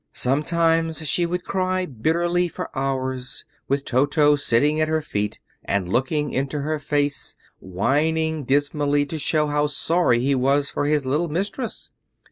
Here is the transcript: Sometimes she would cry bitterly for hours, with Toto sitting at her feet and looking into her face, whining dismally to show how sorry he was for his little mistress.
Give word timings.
Sometimes 0.13 1.07
she 1.07 1.27
would 1.27 1.43
cry 1.43 1.85
bitterly 1.85 2.47
for 2.47 2.75
hours, 2.75 3.45
with 3.67 3.85
Toto 3.85 4.35
sitting 4.35 4.81
at 4.81 4.87
her 4.87 4.99
feet 5.03 5.37
and 5.63 5.87
looking 5.93 6.33
into 6.33 6.61
her 6.61 6.79
face, 6.79 7.35
whining 7.59 8.43
dismally 8.43 9.05
to 9.05 9.19
show 9.19 9.45
how 9.45 9.67
sorry 9.67 10.17
he 10.19 10.33
was 10.33 10.71
for 10.71 10.87
his 10.87 11.05
little 11.05 11.27
mistress. 11.29 11.91